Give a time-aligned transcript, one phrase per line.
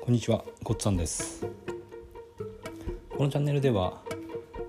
[0.00, 1.46] こんにちは、ごっつぁんです。
[3.10, 4.00] このチャンネルでは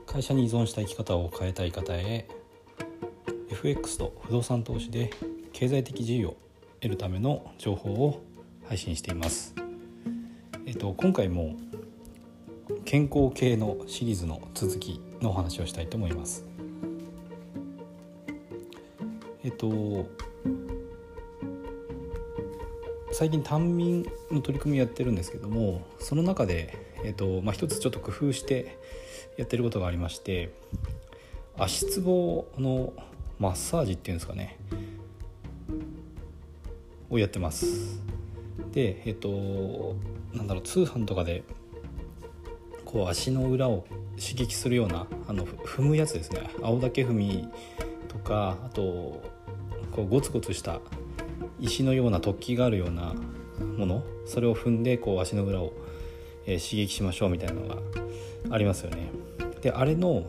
[0.05, 2.27] 会社に依存した生き方を変えたい方へ
[3.49, 5.09] FX と不動産投資で
[5.53, 6.37] 経済的自由を
[6.81, 8.21] 得るための情報を
[8.67, 9.55] 配信しています。
[10.65, 11.55] えっと今回も
[12.83, 16.45] 健康系のシリーズの続きのお話をしたいと思います。
[19.45, 20.07] えっと
[23.21, 28.79] 最近単眠の取り組みやってるんですけどもその中で、えーとまあ、一つちょっと工夫して
[29.37, 30.51] やってることがありまして
[31.55, 32.93] 足つぼの
[33.37, 34.57] マッサージっていうんですかね
[37.11, 37.99] をやってます。
[38.71, 39.95] でえっ、ー、と
[40.35, 41.43] なんだろう通販とかで
[42.85, 43.85] こう足の裏を
[44.19, 46.49] 刺激するようなあの踏むやつですね。
[46.63, 47.47] 青竹踏み
[48.07, 48.81] とかあと
[49.91, 50.81] こうゴツゴツした
[51.61, 53.13] 石のような突起があるような
[53.77, 55.73] ものそれを踏んでこう足の裏を、
[56.43, 57.77] 刺激しましょうみたいなのが
[58.49, 59.11] ありますよね。
[59.61, 60.25] であれの、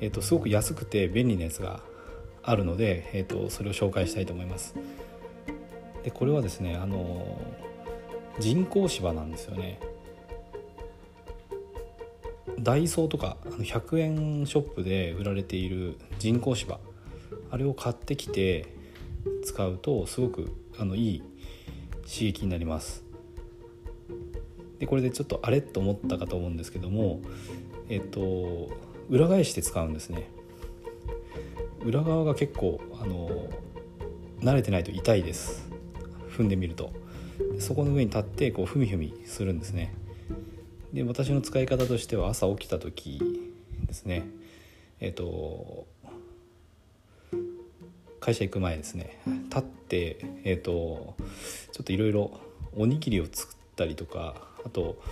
[0.00, 1.80] えーと、すごく安くて便利なやつが
[2.42, 4.74] あるので、えーと、それを紹介したいと思います。
[6.02, 7.40] でこれはですねあの
[8.40, 9.78] 人工芝なんですよね。
[12.58, 16.78] ダイソーとか100円ショップで売られている人工芝
[17.50, 18.81] あれを買ってきて
[19.44, 21.22] 使うとすごくあのいい
[22.02, 23.04] 刺激になります。
[24.78, 27.20] でこれでちょっとあれと思ったかと思うんですけども
[27.88, 28.70] えっと
[29.08, 30.28] 裏返して使うんですね。
[31.84, 33.48] 裏側が結構あの
[34.40, 35.68] 慣れてないと痛いです。
[36.36, 36.92] 踏んでみると。
[37.58, 39.94] そこの上に立ってこうふみふみするんですね。
[40.92, 43.20] で私の使い方としては朝起きた時
[43.86, 44.24] ですね。
[45.00, 45.86] えっと
[48.22, 49.18] 会社行く前ですね。
[49.50, 51.16] 立ってえっ、ー、と
[51.72, 52.40] ちょっといろいろ
[52.76, 55.02] おにぎりを作ったりとかあと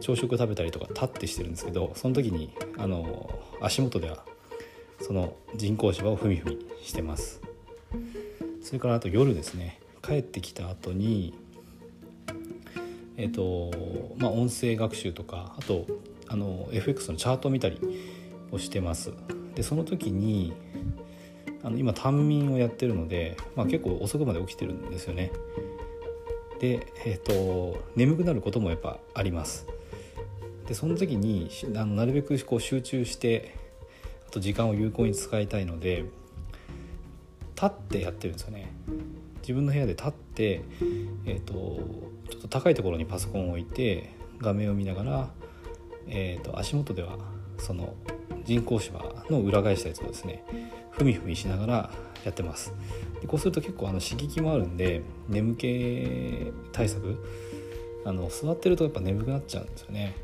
[0.00, 3.30] 朝食食べたりとか立ってしてるんですけどその時にあの
[3.62, 4.24] 足元では
[5.00, 7.40] その人工芝をふみふみしてます。
[8.62, 9.80] それからあと夜ですね。
[10.02, 11.32] 帰ってきた後に
[13.16, 13.70] えっ、ー、と
[14.18, 15.86] まあ音声学習とかあと
[16.28, 17.80] あの FX のチャートを見たり
[18.52, 19.12] をしてます。
[19.54, 20.52] でその時に
[21.62, 25.30] あの今単眠をやってるので、まあ、結構遅くまで起きてるんですよね。
[26.58, 29.66] で、えーと、眠くなることもやっぱあります。
[30.66, 33.56] でその時にあのなるべくこう集中して
[34.28, 36.04] あと時間を有効に使いたいので
[37.56, 38.72] 立ってやってるんですよね。
[39.40, 40.62] 自分の部屋で立って、
[41.26, 41.54] えーと、
[42.30, 45.30] ちょっと高いところにパソコンを置いて画面を見ながら、
[46.06, 47.18] えーと足元では
[47.58, 47.94] その
[48.50, 49.00] 人工芝
[49.30, 50.42] の裏返したやつをですね
[50.90, 51.90] ふみふみしながら
[52.24, 52.72] やってます。
[53.20, 57.24] でこうすると結構あの刺激もあるんで眠気対策
[58.04, 60.16] あの座ってるとやっぱ眠くなっちゃうんですよね。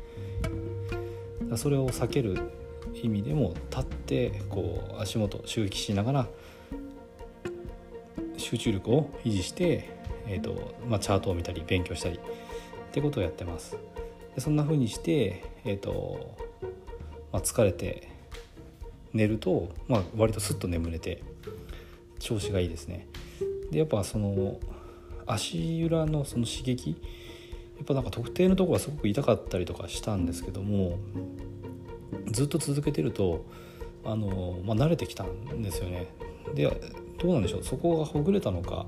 [1.55, 2.37] それを避ける
[3.01, 6.27] 意味でも立ってこう足元襲撃しながら
[8.35, 9.89] 集中力を維持して、
[10.27, 12.19] えーとまあ、チャートを見たり勉強したりっ
[12.91, 13.77] てことをやってます。
[14.35, 16.35] でそんな風にして、えーと
[17.31, 18.16] まあ、疲れて
[19.17, 21.23] 寝ると、まあ、割とスッと眠れて
[22.19, 23.07] 調子がいいですね。
[23.71, 24.59] でやっぱその
[25.25, 26.91] 足裏のその刺激
[27.75, 30.97] やっぱなんか特定のとこがすごく痛かったりとかしたんですけども
[32.31, 33.45] ずっと続けてると
[34.05, 36.07] あの、まあ、慣れてきたんですよね。
[36.55, 36.65] で
[37.19, 37.63] どうなんでしょう？
[37.63, 38.85] そこがほぐれたのか、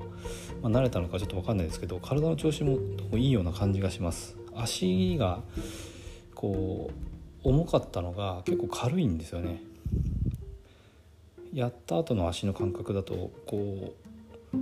[0.61, 2.77] まあ、慣れたのかちょっと分かんないですけど体の調子も
[3.17, 4.37] いいような感じがします。
[4.55, 5.41] 足が
[6.35, 6.89] こ
[7.43, 9.61] う重かったのが結構軽いんですよね。
[11.53, 13.93] やった後の足の感覚だとこ
[14.53, 14.57] う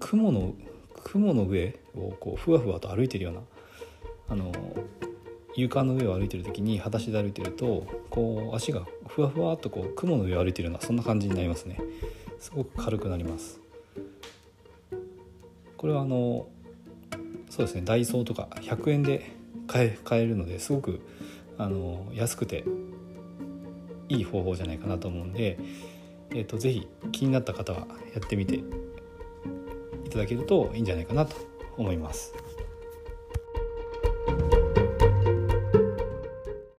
[0.00, 0.54] 雲の
[1.02, 3.40] 雲の上をこうふわふわと歩いてるような
[4.28, 4.52] あの
[5.54, 11.78] 床の上を歩いてる時に裸足で歩いてるとこう足がふわふわっとこう雲の上を歩いてるようなそんな感じになりますね。
[12.40, 13.60] すごく軽くなります。
[15.76, 16.46] これはあの
[17.50, 19.30] そうですねダイソーとか100円で
[19.66, 21.00] 買え買えるのですごく
[21.58, 22.64] あの安くて
[24.14, 25.58] いい方法じゃないかなと思うんで、
[26.30, 28.64] えーと、ぜひ気になった方はやってみてい
[30.10, 31.36] ただけるといいんじゃないかなと
[31.76, 32.34] 思います。